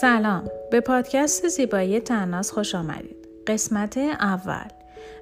[0.00, 0.44] سلام.
[0.70, 3.28] به پادکست زیبایی تناس خوش آمدید.
[3.46, 4.68] قسمت اول.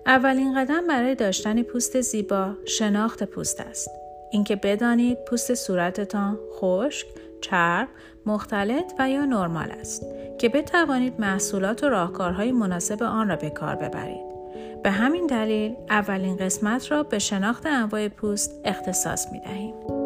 [0.07, 3.91] اولین قدم برای داشتن پوست زیبا شناخت پوست است.
[4.33, 7.07] اینکه بدانید پوست صورتتان خشک
[7.41, 7.89] چرب
[8.27, 10.03] مختلط و یا نرمال است
[10.39, 14.31] که بتوانید محصولات و راهکارهای مناسب آن را به کار ببرید.
[14.83, 20.00] به همین دلیل اولین قسمت را به شناخت انواع پوست اختصاص می دهیم.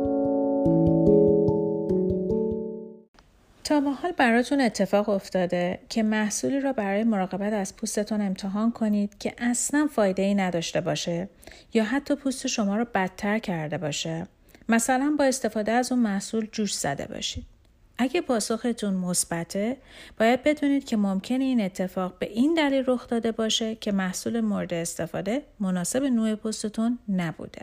[3.65, 9.19] تا به حال براتون اتفاق افتاده که محصولی را برای مراقبت از پوستتون امتحان کنید
[9.19, 11.29] که اصلا فایده ای نداشته باشه
[11.75, 14.27] یا حتی پوست شما را بدتر کرده باشه.
[14.69, 17.45] مثلا با استفاده از اون محصول جوش زده باشید.
[17.99, 19.77] اگه پاسختون مثبته
[20.19, 24.75] باید بدونید که ممکنه این اتفاق به این دلیل رخ داده باشه که محصول مورد
[24.75, 27.63] استفاده مناسب نوع پوستتون نبوده.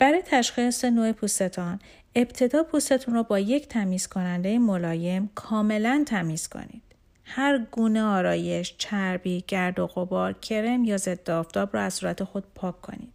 [0.00, 1.78] برای تشخیص نوع پوستتان
[2.14, 6.82] ابتدا پوستتون رو با یک تمیز کننده ملایم کاملا تمیز کنید.
[7.24, 12.44] هر گونه آرایش، چربی، گرد و غبار، کرم یا ضد آفتاب را از صورت خود
[12.54, 13.12] پاک کنید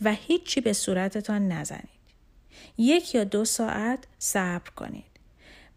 [0.00, 2.02] و هیچی به صورتتان نزنید.
[2.78, 5.04] یک یا دو ساعت صبر کنید.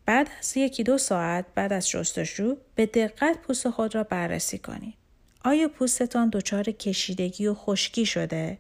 [0.05, 4.93] بعد از یکی دو ساعت بعد از شستشو به دقت پوست خود را بررسی کنید.
[5.45, 8.57] آیا پوستتان دچار کشیدگی و خشکی شده؟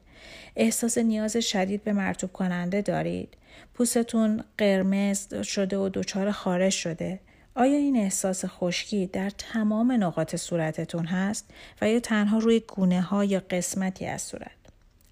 [0.55, 3.37] احساس نیاز شدید به مرتوب کننده دارید؟
[3.73, 7.19] پوستتون قرمز شده و دچار خارش شده؟
[7.55, 11.45] آیا این احساس خشکی در تمام نقاط صورتتون هست
[11.81, 14.51] و یا تنها روی گونه ها یا قسمتی از صورت؟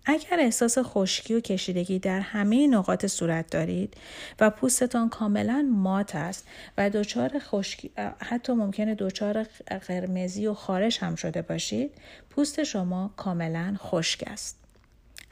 [0.05, 3.93] اگر احساس خشکی و کشیدگی در همه نقاط صورت دارید
[4.39, 9.43] و پوستتان کاملا مات است و دچار خشکی حتی ممکنه دچار
[9.87, 11.91] قرمزی و خارش هم شده باشید
[12.29, 14.62] پوست شما کاملا خشک است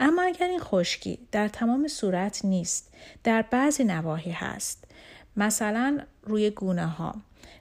[0.02, 4.83] اما اگر این خشکی در تمام صورت نیست در بعضی نواحی هست.
[5.38, 7.16] مثلا روی گونه ها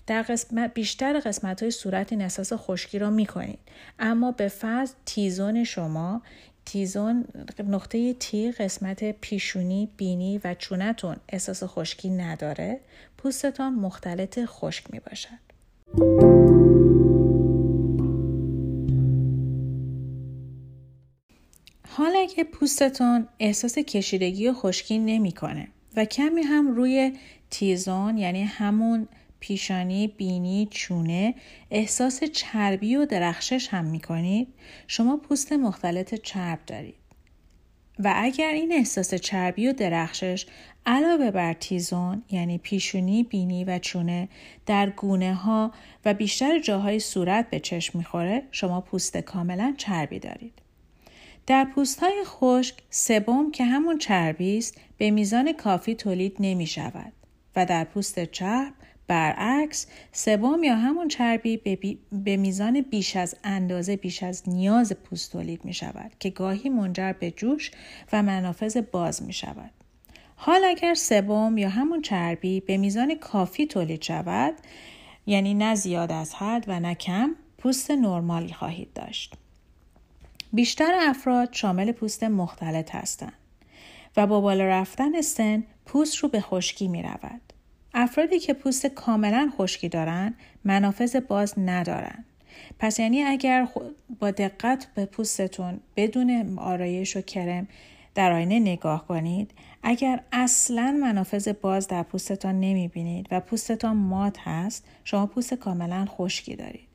[0.06, 3.58] در قسمت بیشتر قسمت های صورت این احساس خشکی را می کنید
[3.98, 6.22] اما به فرض تیزون شما
[6.64, 7.24] تیزون
[7.68, 12.80] نقطه تی قسمت پیشونی بینی و چونتون احساس خشکی نداره
[13.18, 16.29] پوستتان مختلط خشک می باشد.
[21.92, 27.12] حالا که پوستتون احساس کشیدگی و خشکی نمی‌کنه و کمی هم روی
[27.50, 29.08] تیزون یعنی همون
[29.40, 31.34] پیشانی، بینی، چونه
[31.70, 34.48] احساس چربی و درخشش هم می کنید
[34.86, 36.94] شما پوست مختلط چرب دارید.
[37.98, 40.46] و اگر این احساس چربی و درخشش
[40.86, 44.28] علاوه بر تیزون یعنی پیشونی، بینی و چونه
[44.66, 45.72] در گونه ها
[46.04, 50.69] و بیشتر جاهای صورت به چشم می‌خوره شما پوست کاملا چربی دارید.
[51.46, 57.12] در پوست های خشک سبم که همون چربی است به میزان کافی تولید نمی شود
[57.56, 58.72] و در پوست چرب
[59.10, 61.56] برعکس سبم یا همون چربی
[62.12, 67.12] به میزان بیش از اندازه بیش از نیاز پوست تولید می شود که گاهی منجر
[67.12, 67.70] به جوش
[68.12, 69.70] و منافذ باز می شود.
[70.36, 74.54] حال اگر سبم یا همون چربی به میزان کافی تولید شود
[75.26, 79.34] یعنی نه زیاد از حد و نه کم پوست نرمالی خواهید داشت.
[80.52, 83.32] بیشتر افراد شامل پوست مختلط هستند
[84.16, 87.40] و با بالا رفتن سن پوست رو به خشکی می رود.
[87.94, 90.34] افرادی که پوست کاملا خشکی دارند
[90.64, 92.24] منافذ باز ندارند.
[92.78, 93.68] پس یعنی اگر
[94.20, 97.68] با دقت به پوستتون بدون آرایش و کرم
[98.14, 99.50] در آینه نگاه کنید
[99.82, 106.06] اگر اصلا منافذ باز در پوستتان نمی بینید و پوستتان مات هست شما پوست کاملا
[106.08, 106.89] خشکی دارید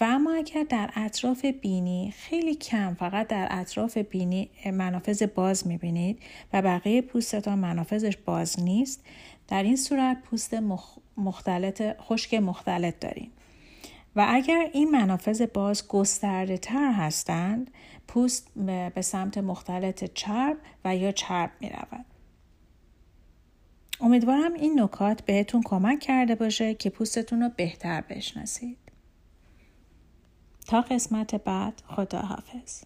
[0.00, 6.18] و اما اگر در اطراف بینی خیلی کم فقط در اطراف بینی منافذ باز می‌بینید
[6.52, 9.04] و بقیه پوستتان منافذش باز نیست
[9.48, 10.56] در این صورت پوست
[11.16, 13.30] مختلط خشک مختلط داریم
[14.16, 17.70] و اگر این منافذ باز گسترده تر هستند
[18.08, 18.50] پوست
[18.94, 22.04] به سمت مختلط چرب و یا چرب می رود.
[24.00, 28.87] امیدوارم این نکات بهتون کمک کرده باشه که پوستتون رو بهتر بشناسید.
[30.68, 31.82] تا قسمت بعد.
[31.86, 32.82] خداحافظ.